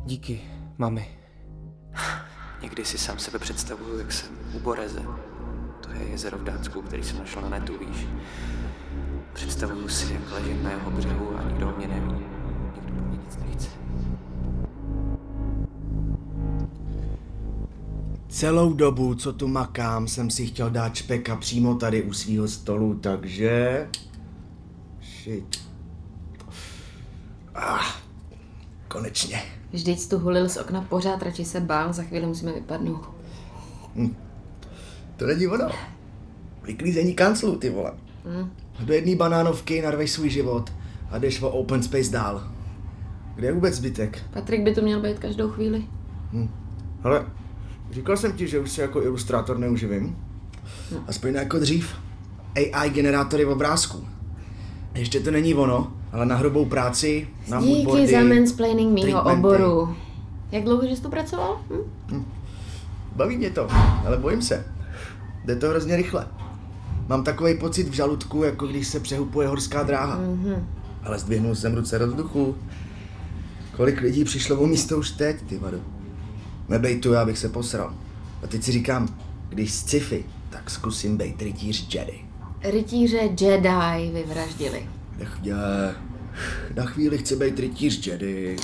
Díky, 0.05 0.41
mami. 0.79 1.09
Někdy 2.63 2.85
si 2.85 2.99
sám 2.99 3.19
sebe 3.19 3.39
představuju, 3.39 3.99
jak 3.99 4.13
jsem 4.13 4.29
u 4.55 4.61
Boreze. 4.61 5.03
To 5.89 5.95
je 6.03 6.09
jezero 6.11 6.39
v 6.39 6.45
Dánsku, 6.45 6.83
který 6.83 7.03
jsem 7.03 7.19
našel 7.19 7.43
na 7.43 7.49
netu, 7.49 7.73
víš. 7.79 8.07
Představuju 9.33 9.89
si, 9.89 10.13
jak 10.13 10.33
ležím 10.33 10.63
na 10.63 10.71
jeho 10.71 10.91
břehu 10.91 11.39
a 11.39 11.43
nikdo 11.43 11.69
o 11.69 11.77
mě 11.77 11.89
neví. 11.89 12.13
Nikdo 12.13 12.95
po 12.95 13.01
mě 13.09 13.19
nic 13.25 13.39
nechce. 13.47 13.69
Celou 18.29 18.73
dobu, 18.73 19.15
co 19.15 19.33
tu 19.33 19.49
makám, 19.49 20.09
jsem 20.09 20.31
si 20.31 20.47
chtěl 20.47 20.71
dát 20.71 20.95
špeka 20.95 21.37
přímo 21.37 21.75
tady 21.75 22.03
u 22.03 22.13
svého 22.13 22.49
stolu, 22.49 22.95
takže... 22.95 23.89
Shit. 25.03 25.61
Ah, 27.55 27.85
konečně. 28.89 29.43
Vždyť 29.73 29.99
jsi 29.99 30.09
tu 30.09 30.19
hulil 30.19 30.49
z 30.49 30.57
okna 30.57 30.81
pořád, 30.83 31.23
radši 31.23 31.45
se 31.45 31.61
bál, 31.61 31.93
za 31.93 32.03
chvíli 32.03 32.27
musíme 32.27 32.53
vypadnout. 32.53 33.11
To 35.19 35.27
není 35.27 35.47
ono. 35.47 35.69
Vyklízení 36.63 37.15
kanclu, 37.15 37.57
ty 37.57 37.71
vole. 37.71 37.93
Hm. 38.25 38.51
Do 38.81 38.95
jedné 38.95 39.17
banánovky 39.17 39.83
narvej 39.83 40.09
svůj 40.09 40.31
život 40.31 40.73
a 41.11 41.19
jdeš 41.19 41.43
o 41.43 41.51
open 41.51 41.83
space 41.83 42.11
dál. 42.11 42.43
Kde 43.35 43.47
je 43.47 43.53
vůbec 43.53 43.75
zbytek? 43.75 44.19
Patrik 44.33 44.63
by 44.63 44.75
to 44.75 44.83
měl 44.83 45.01
být 45.01 45.19
každou 45.19 45.49
chvíli. 45.51 45.85
Ale 47.03 47.27
říkal 47.91 48.17
jsem 48.17 48.33
ti, 48.33 48.49
že 48.49 48.59
už 48.59 48.71
se 48.71 48.83
jako 48.83 49.03
ilustrátor 49.03 49.59
neuživím. 49.59 50.17
Aspoň 51.07 51.33
ne 51.33 51.39
jako 51.39 51.59
dřív. 51.59 51.95
AI 52.57 52.91
generátory 52.91 53.45
obrázků. 53.45 54.05
Ještě 54.95 55.21
to 55.21 55.31
není 55.31 55.55
ono, 55.55 55.93
ale 56.13 56.27
na 56.27 56.37
hrubou 56.37 56.65
práci, 56.65 57.29
na 57.49 57.61
Díky 57.61 57.73
moodboardy, 57.73 58.13
za 58.13 58.21
mansplaining 58.21 58.93
mýho 58.93 59.23
oboru. 59.23 59.97
Jak 60.53 60.65
dlouho 60.65 60.83
jsi 60.83 61.03
tu 61.03 61.11
pracoval? 61.11 61.61
Hm? 62.11 62.25
Baví 63.17 63.37
mě 63.37 63.51
to, 63.51 63.69
ale 64.07 64.17
bojím 64.17 64.43
se. 64.43 64.78
Jde 65.49 65.57
to 65.57 65.69
hrozně 65.69 65.97
rychle. 65.97 66.27
Mám 67.09 67.25
takový 67.25 67.59
pocit 67.59 67.89
v 67.89 67.93
žaludku, 67.93 68.43
jako 68.43 68.67
když 68.67 68.89
se 68.89 69.01
přehupuje 69.01 69.49
horská 69.49 69.83
dráha. 69.83 70.17
Mhm. 70.17 70.69
Ale 71.03 71.19
zdvihnul 71.19 71.55
jsem 71.55 71.75
ruce 71.75 71.99
do 71.99 72.07
vzduchu. 72.07 72.57
Kolik 73.77 74.01
lidí 74.01 74.25
přišlo 74.25 74.61
o 74.61 74.67
místo 74.67 74.99
už 74.99 75.11
teď, 75.11 75.43
ty 75.43 75.59
vado. 75.59 75.81
Nebej 76.69 77.01
tu, 77.01 77.13
já 77.13 77.25
bych 77.25 77.39
se 77.39 77.49
posral. 77.49 77.95
A 78.43 78.47
teď 78.47 78.63
si 78.63 78.73
říkám, 78.73 79.09
když 79.49 79.73
sci-fi, 79.73 80.25
tak 80.51 80.71
zkusím 80.71 81.17
být 81.17 81.43
rytíř 81.43 81.95
Jedi. 81.95 82.25
Rytíře 82.65 83.19
Jedi 83.41 84.11
vyvraždili. 84.13 84.87
Nech 85.19 85.41
mě. 85.41 85.53
Na 86.75 86.87
chvíli 86.87 87.19
chci 87.19 87.37
být 87.37 87.59
rytíř 87.59 88.07
Jedi. 88.07 88.57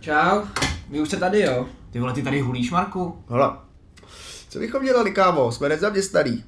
Čau, 0.00 0.40
vy 0.90 1.00
už 1.00 1.08
jste 1.08 1.16
tady, 1.16 1.40
jo? 1.40 1.66
Ty 1.90 2.00
vole, 2.00 2.12
ty 2.12 2.22
tady 2.22 2.40
hulíš, 2.40 2.70
Marku? 2.70 3.16
Hola. 3.26 3.69
Co 4.50 4.58
bychom 4.58 4.84
dělali, 4.84 5.12
kámo? 5.12 5.52
Jsme 5.52 5.68
nezaměstnaný. 5.68 6.44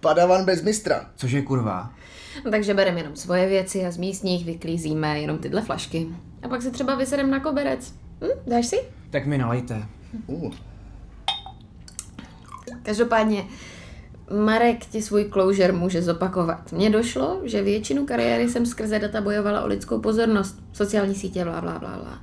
Padavan 0.00 0.44
bez 0.44 0.62
mistra. 0.62 1.10
Cože 1.16 1.42
kurva? 1.42 1.92
Takže 2.50 2.74
bereme 2.74 3.00
jenom 3.00 3.16
svoje 3.16 3.48
věci 3.48 3.86
a 3.86 3.90
z 3.90 3.96
místních 3.96 4.44
vyklízíme 4.46 5.20
jenom 5.20 5.38
tyhle 5.38 5.62
flašky. 5.62 6.08
A 6.42 6.48
pak 6.48 6.62
se 6.62 6.70
třeba 6.70 6.94
vysedem 6.94 7.30
na 7.30 7.40
koberec. 7.40 7.94
Hm? 8.20 8.40
Dáš 8.46 8.66
si? 8.66 8.76
Tak 9.10 9.26
mi 9.26 9.38
nalejte. 9.38 9.86
Uh, 10.26 10.52
Každopádně, 12.82 13.44
Marek 14.44 14.86
ti 14.86 15.02
svůj 15.02 15.30
closure 15.32 15.72
může 15.72 16.02
zopakovat. 16.02 16.72
Mně 16.72 16.90
došlo, 16.90 17.40
že 17.44 17.62
většinu 17.62 18.06
kariéry 18.06 18.48
jsem 18.48 18.66
skrze 18.66 18.98
data 18.98 19.20
bojovala 19.20 19.62
o 19.62 19.66
lidskou 19.66 20.00
pozornost, 20.00 20.62
sociální 20.72 21.14
sítě, 21.14 21.44
blá, 21.44 21.60
blá, 21.60 21.78
blá, 21.78 21.98
blá. 21.98 22.22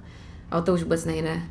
A 0.52 0.58
o 0.58 0.62
to 0.62 0.74
už 0.74 0.84
vůbec 0.84 1.06
nejde. 1.06 1.42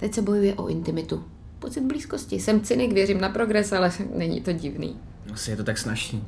Teď 0.00 0.14
se 0.14 0.22
bojuje 0.22 0.54
o 0.54 0.68
intimitu. 0.68 1.24
Pocit 1.66 1.84
blízkosti. 1.84 2.40
Jsem 2.40 2.60
cynik, 2.60 2.92
věřím 2.92 3.20
na 3.20 3.28
progres, 3.28 3.72
ale 3.72 3.92
není 4.16 4.40
to 4.40 4.52
divný. 4.52 4.96
Asi 5.32 5.50
je 5.50 5.56
to 5.56 5.64
tak 5.64 5.78
snažší. 5.78 6.24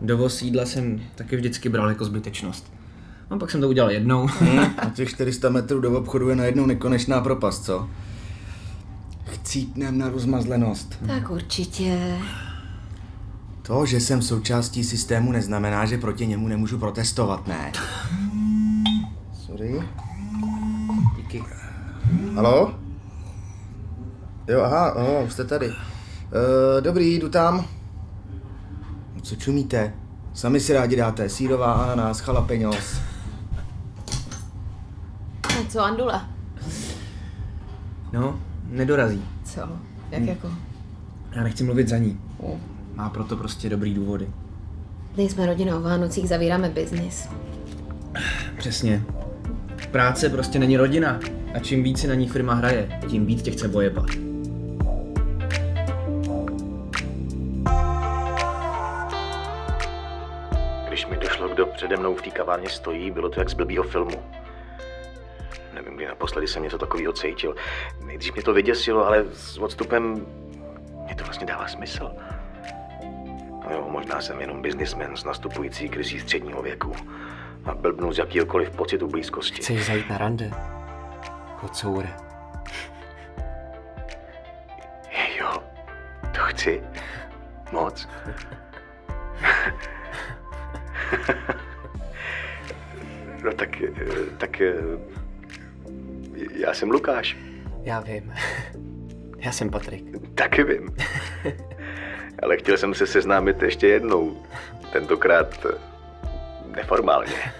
Dovoz 0.00 0.42
jídla 0.42 0.66
jsem 0.66 1.00
taky 1.14 1.36
vždycky 1.36 1.68
bral 1.68 1.88
jako 1.88 2.04
zbytečnost. 2.04 2.72
No 3.30 3.38
pak 3.38 3.50
jsem 3.50 3.60
to 3.60 3.68
udělal 3.68 3.90
jednou. 3.90 4.28
a 4.78 4.90
těch 4.90 5.08
400 5.08 5.48
metrů 5.48 5.80
do 5.80 5.98
obchodu 5.98 6.28
je 6.28 6.36
najednou 6.36 6.66
nekonečná 6.66 7.20
propast, 7.20 7.64
co? 7.64 7.88
Chcípnem 9.24 9.98
na 9.98 10.08
rozmazlenost. 10.08 10.98
Tak 11.06 11.30
určitě. 11.30 12.18
To, 13.62 13.86
že 13.86 14.00
jsem 14.00 14.22
součástí 14.22 14.84
systému, 14.84 15.32
neznamená, 15.32 15.86
že 15.86 15.98
proti 15.98 16.26
němu 16.26 16.48
nemůžu 16.48 16.78
protestovat, 16.78 17.46
ne? 17.46 17.72
Sorry. 19.46 19.82
Díky. 21.16 21.44
Halo? 22.34 22.89
Jo, 24.50 24.60
aha, 24.60 24.88
aha, 24.88 25.18
už 25.20 25.32
jste 25.32 25.44
tady. 25.44 25.68
Uh, 25.68 25.74
dobrý, 26.80 27.14
jdu 27.14 27.28
tam. 27.28 27.64
No, 29.14 29.20
Co 29.22 29.36
čumíte? 29.36 29.92
Sami 30.34 30.60
si 30.60 30.72
rádi 30.72 30.96
dáte. 30.96 31.28
Sírová 31.28 31.72
ananas, 31.72 32.26
jalapenos. 32.26 33.00
A 35.42 35.64
co 35.68 35.80
Andula? 35.80 36.28
No, 38.12 38.40
nedorazí. 38.68 39.24
Co? 39.44 39.60
Jak 40.10 40.22
jako? 40.22 40.50
Já 41.32 41.42
nechci 41.42 41.64
mluvit 41.64 41.88
za 41.88 41.98
ní. 41.98 42.20
Mm. 42.42 42.60
Má 42.94 43.10
proto 43.10 43.36
prostě 43.36 43.68
dobrý 43.68 43.94
důvody. 43.94 44.28
Nejsme 45.16 45.46
rodina 45.46 45.76
o 45.76 45.80
Vánocích, 45.80 46.28
zavíráme 46.28 46.68
biznis. 46.68 47.28
Přesně. 48.58 49.02
Práce 49.90 50.28
prostě 50.28 50.58
není 50.58 50.76
rodina. 50.76 51.20
A 51.54 51.58
čím 51.58 51.82
víc 51.82 52.00
si 52.00 52.08
na 52.08 52.14
ní 52.14 52.28
firma 52.28 52.54
hraje, 52.54 53.00
tím 53.08 53.26
víc 53.26 53.42
tě 53.42 53.50
chce 53.50 53.68
bojepat. 53.68 54.29
Přede 61.90 62.00
mnou 62.00 62.14
v 62.14 62.22
té 62.22 62.30
kavárně 62.30 62.68
stojí, 62.68 63.10
bylo 63.10 63.28
to 63.28 63.40
jak 63.40 63.50
z 63.50 63.54
blbýho 63.54 63.84
filmu. 63.84 64.22
Nevím, 65.74 65.96
kdy 65.96 66.06
naposledy 66.06 66.48
jsem 66.48 66.62
něco 66.62 66.78
takového 66.78 67.12
cítil. 67.12 67.54
Nejdřív 68.04 68.34
mě 68.34 68.42
to 68.42 68.52
vyděsilo, 68.52 69.06
ale 69.06 69.24
s 69.32 69.58
odstupem 69.58 70.26
mě 71.04 71.14
to 71.14 71.24
vlastně 71.24 71.46
dává 71.46 71.68
smysl. 71.68 72.10
No 73.64 73.70
jo, 73.70 73.86
možná 73.88 74.20
jsem 74.20 74.40
jenom 74.40 74.62
businessman 74.62 75.16
s 75.16 75.24
nastupující 75.24 75.88
krizí 75.88 76.20
středního 76.20 76.62
věku 76.62 76.92
a 77.64 77.74
blbnu 77.74 78.12
z 78.12 78.18
jakýhokoliv 78.18 78.70
pocitu 78.70 79.08
blízkosti. 79.08 79.62
Chceš 79.62 79.86
zajít 79.86 80.10
na 80.10 80.18
rande? 80.18 80.50
Kocoure. 81.60 82.08
Jo, 85.38 85.62
to 86.34 86.40
chci. 86.40 86.82
Moc. 87.72 88.08
No 93.44 93.52
tak, 93.52 93.82
eh, 93.82 93.90
tak 94.38 94.60
eh, 94.60 94.74
já 96.54 96.74
jsem 96.74 96.90
Lukáš. 96.90 97.36
Já 97.82 98.00
vím. 98.00 98.34
Já 99.38 99.52
jsem 99.52 99.70
Patrik. 99.70 100.04
Taky 100.34 100.64
vím. 100.64 100.96
Ale 102.42 102.56
chtěl 102.56 102.76
jsem 102.78 102.94
se 102.94 103.06
seznámit 103.06 103.62
ještě 103.62 103.86
jednou. 103.86 104.36
Tentokrát 104.92 105.66
eh, 105.66 105.68
neformálně. 106.76 107.32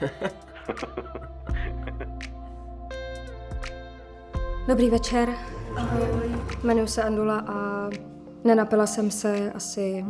Dobrý 4.69 4.91
večer. 4.91 5.29
Jmenuji 6.63 6.89
se 6.89 7.03
Andula 7.03 7.45
a 7.47 7.91
nenapila 8.45 8.87
jsem 8.87 9.11
se 9.11 9.53
asi 9.53 10.05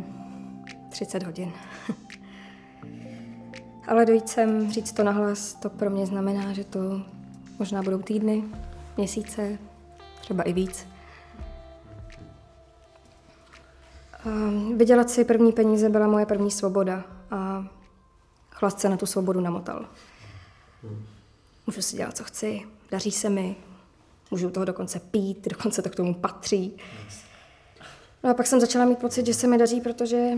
30 0.89 1.23
hodin. 1.23 1.53
Ale 3.91 4.07
dojít 4.07 4.29
sem, 4.29 4.73
říct 4.73 4.93
to 4.93 5.05
nahlas, 5.05 5.55
to 5.55 5.71
pro 5.71 5.91
mě 5.91 6.07
znamená, 6.07 6.53
že 6.53 6.65
to 6.65 7.03
možná 7.59 7.83
budou 7.83 7.99
týdny, 7.99 8.45
měsíce, 8.97 9.59
třeba 10.21 10.43
i 10.43 10.53
víc. 10.53 10.87
A 14.13 14.29
vydělat 14.77 15.11
si 15.11 15.25
první 15.25 15.53
peníze 15.53 15.89
byla 15.89 16.07
moje 16.07 16.27
první 16.27 16.51
svoboda 16.51 17.05
a 17.31 17.67
chlast 18.51 18.81
se 18.81 18.89
na 18.89 18.97
tu 18.97 19.07
svobodu 19.07 19.41
namotal. 19.41 19.89
Můžu 21.67 21.83
si 21.83 21.97
dělat, 21.97 22.17
co 22.17 22.25
chci, 22.25 22.63
daří 22.91 23.11
se 23.11 23.31
mi, 23.31 23.57
můžu 24.31 24.51
toho 24.51 24.65
dokonce 24.65 25.01
pít, 25.01 25.49
dokonce 25.49 25.83
to 25.83 25.91
k 25.91 25.97
tomu 25.97 26.15
patří. 26.15 26.77
No 28.25 28.31
a 28.31 28.35
pak 28.35 28.47
jsem 28.47 28.61
začala 28.61 28.85
mít 28.85 28.99
pocit, 28.99 29.27
že 29.27 29.35
se 29.35 29.47
mi 29.47 29.59
daří, 29.59 29.81
protože 29.81 30.31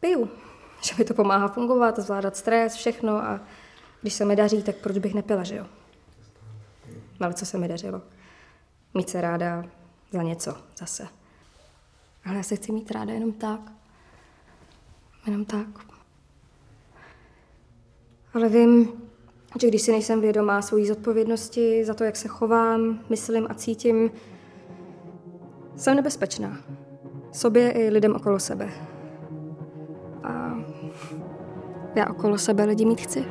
piju. 0.00 0.30
Že 0.80 0.94
mi 0.98 1.04
to 1.04 1.14
pomáhá 1.14 1.48
fungovat, 1.48 1.98
zvládat 1.98 2.36
stres, 2.36 2.74
všechno 2.74 3.16
a 3.16 3.40
když 4.02 4.14
se 4.14 4.24
mi 4.24 4.36
daří, 4.36 4.62
tak 4.62 4.76
proč 4.76 4.98
bych 4.98 5.14
nepila, 5.14 5.44
že 5.44 5.56
jo? 5.56 5.66
Ale 7.20 7.34
co 7.34 7.46
se 7.46 7.58
mi 7.58 7.68
dařilo? 7.68 8.02
Mít 8.94 9.10
se 9.10 9.20
ráda 9.20 9.64
za 10.12 10.22
něco 10.22 10.56
zase. 10.76 11.08
Ale 12.24 12.36
já 12.36 12.42
se 12.42 12.56
chci 12.56 12.72
mít 12.72 12.90
ráda 12.90 13.12
jenom 13.12 13.32
tak. 13.32 13.60
Jenom 15.26 15.44
tak. 15.44 15.66
Ale 18.34 18.48
vím, 18.48 18.92
že 19.60 19.68
když 19.68 19.82
si 19.82 19.90
nejsem 19.90 20.20
vědomá 20.20 20.62
svojí 20.62 20.86
zodpovědnosti 20.86 21.84
za 21.84 21.94
to, 21.94 22.04
jak 22.04 22.16
se 22.16 22.28
chovám, 22.28 23.00
myslím 23.10 23.46
a 23.50 23.54
cítím, 23.54 24.10
jsem 25.76 25.96
nebezpečná. 25.96 26.58
Sobě 27.32 27.70
i 27.70 27.90
lidem 27.90 28.14
okolo 28.14 28.40
sebe. 28.40 28.95
Já 31.94 32.06
okolo 32.10 32.38
sebe 32.38 32.64
lidi 32.64 32.84
mít 32.84 33.00
chci. 33.00 33.24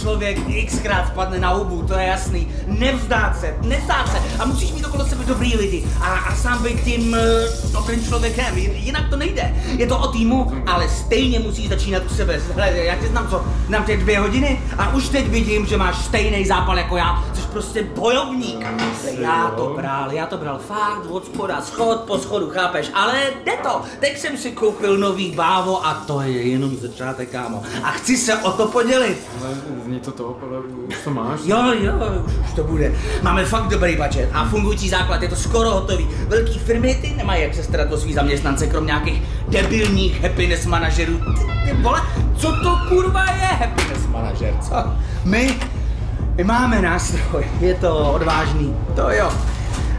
Člověk 0.00 0.38
xkrát 0.66 1.06
spadne 1.08 1.38
na 1.38 1.48
hubu, 1.52 1.82
to 1.82 1.94
je 1.94 2.06
jasný. 2.06 2.48
Nevzdát 2.66 3.40
se, 3.40 3.56
nevzdát 3.62 4.08
se. 4.12 4.18
A 4.38 4.44
musíš 4.44 4.72
mít 4.72 4.84
okolo 4.86 5.04
sebe 5.04 5.24
dobrý 5.24 5.56
lidi. 5.56 5.84
A, 6.00 6.06
a 6.06 6.34
sám 6.36 6.62
být 6.62 6.84
tím 6.84 7.12
uh, 7.12 7.72
dobrým 7.72 8.04
člověkem. 8.04 8.54
Jin- 8.56 8.72
Jinak 8.74 9.10
to 9.10 9.16
nejde. 9.16 9.54
Je 9.76 9.86
to 9.86 9.98
o 9.98 10.08
týmu, 10.08 10.52
ale 10.66 10.88
stejně 10.88 11.38
musíš 11.38 11.68
začínat 11.68 12.02
u 12.04 12.08
sebe. 12.08 12.40
Hele, 12.54 12.76
já 12.78 12.96
tě 12.96 13.06
znám 13.08 13.28
co, 13.28 13.44
znám 13.66 13.84
tě 13.84 13.96
dvě 13.96 14.18
hodiny 14.18 14.60
a 14.78 14.94
už 14.94 15.08
teď 15.08 15.28
vidím, 15.28 15.66
že 15.66 15.76
máš 15.76 15.96
stejný 16.04 16.46
zápal 16.46 16.78
jako 16.78 16.96
já. 16.96 17.24
Což 17.34 17.44
prostě 17.44 17.82
bojovník. 17.82 18.66
Já 19.08 19.50
to 19.56 19.72
bral, 19.76 20.12
já 20.12 20.26
to 20.26 20.36
bral 20.38 20.58
fakt 20.58 21.06
od 21.10 21.24
spoda, 21.24 21.60
schod 21.60 22.00
po 22.00 22.18
schodu, 22.18 22.50
chápeš? 22.50 22.90
Ale 22.94 23.12
jde 23.44 23.52
to. 23.62 23.82
Teď 24.00 24.18
jsem 24.18 24.36
si 24.36 24.52
koupil 24.52 24.98
nový 24.98 25.30
bávo 25.30 25.86
a 25.86 25.94
to 25.94 26.20
je 26.20 26.42
jenom 26.42 26.76
začátek, 26.76 27.30
kámo. 27.30 27.62
A 27.82 27.90
chci 27.90 28.16
se 28.16 28.36
o 28.36 28.52
to 28.52 28.68
podělit. 28.68 29.18
Ale 29.40 29.54
zní 29.84 30.00
to 30.00 30.12
to, 30.12 30.38
ale 30.42 30.60
už 30.88 30.94
to 31.04 31.10
máš. 31.10 31.40
Jo, 31.44 31.72
jo, 31.80 31.92
už, 32.26 32.32
už 32.48 32.52
to 32.56 32.64
bude. 32.64 32.94
Máme 33.22 33.44
fakt 33.44 33.68
dobrý 33.68 33.96
budget 33.96 34.30
a 34.32 34.44
fungující 34.44 34.88
základ, 34.88 35.22
je 35.22 35.28
to 35.28 35.36
skoro 35.36 35.70
hotový. 35.70 36.08
Velký 36.28 36.58
firmy 36.58 36.98
ty 37.00 37.14
nemají 37.16 37.42
jak 37.42 37.54
se 37.54 37.62
starat 37.64 37.92
o 37.92 37.96
svý 37.96 38.14
zaměstnance, 38.14 38.66
krom 38.66 38.86
nějakých 38.86 39.22
debilních 39.48 40.22
happiness 40.22 40.66
manažerů. 40.66 41.18
Ty, 41.18 41.70
ty 41.70 41.76
vole, 41.82 42.00
co 42.36 42.52
to 42.52 42.78
kurva 42.88 43.24
je 43.24 43.46
happiness 43.46 44.06
manažer, 44.06 44.54
co? 44.62 44.74
My, 45.24 45.60
my 46.36 46.44
máme 46.44 46.82
nástroj, 46.82 47.44
je 47.60 47.74
to 47.74 48.12
odvážný, 48.12 48.76
to 48.96 49.10
jo. 49.10 49.32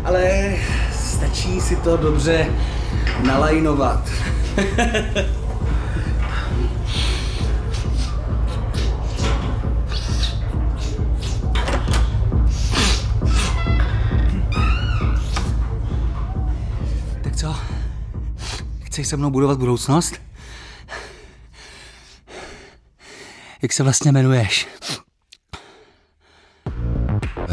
Ale 0.04 0.54
stačí 0.94 1.62
si 1.62 1.76
to 1.76 1.98
dobře 1.98 2.48
nalajnovat. 3.24 4.10
Tak 17.24 17.36
co? 17.36 17.56
Chceš 18.84 19.08
se 19.08 19.18
mnou 19.18 19.30
budovat 19.30 19.58
budoucnost? 19.58 20.14
Jak 23.62 23.74
se 23.74 23.84
vlastně 23.84 24.10
jmenuješ? 24.10 24.68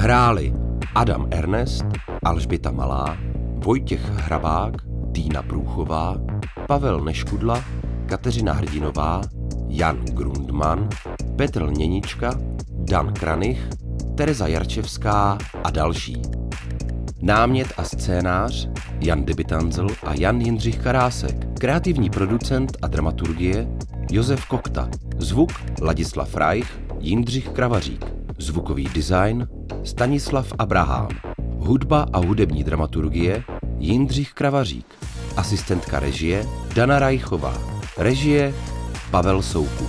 Hráli 0.08 0.54
Adam 0.94 1.28
Ernest, 1.30 1.84
Alžběta 2.24 2.70
Malá, 2.70 3.16
Vojtěch 3.64 4.10
Hrabák, 4.10 4.74
Týna 5.12 5.42
Průchová, 5.42 6.16
Pavel 6.66 7.00
Neškudla, 7.00 7.64
Kateřina 8.06 8.52
Hrdinová, 8.52 9.20
Jan 9.68 10.04
Grundman, 10.04 10.88
Petr 11.36 11.62
Lněnička, 11.62 12.40
Dan 12.70 13.12
Kranich, 13.12 13.68
Tereza 14.14 14.46
Jarčevská 14.46 15.38
a 15.64 15.70
další. 15.70 16.22
Námět 17.22 17.68
a 17.76 17.84
scénář 17.84 18.68
Jan 19.00 19.24
Debitanzel 19.24 19.86
a 20.02 20.14
Jan 20.14 20.40
Jindřich 20.40 20.78
Karásek. 20.78 21.58
Kreativní 21.60 22.10
producent 22.10 22.76
a 22.82 22.86
dramaturgie 22.86 23.68
Josef 24.10 24.46
Kokta. 24.46 24.88
Zvuk 25.18 25.52
Ladislav 25.82 26.36
Reich, 26.36 26.80
Jindřich 27.00 27.48
Kravařík. 27.48 28.04
Zvukový 28.38 28.88
design 28.94 29.48
Stanislav 29.88 30.52
Abraham. 30.58 31.08
Hudba 31.58 32.06
a 32.12 32.18
hudební 32.18 32.64
dramaturgie 32.64 33.44
Jindřich 33.78 34.32
Kravařík. 34.32 34.86
Asistentka 35.36 36.00
režie 36.00 36.46
Dana 36.74 36.98
Rajchová. 36.98 37.58
Režie 37.98 38.54
Pavel 39.10 39.42
Soukup. 39.42 39.88